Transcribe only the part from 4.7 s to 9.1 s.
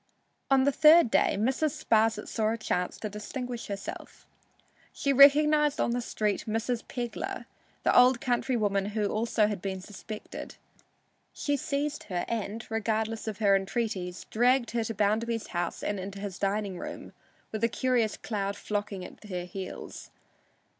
She recognized on the street "Mrs. Pegler," the old countrywoman who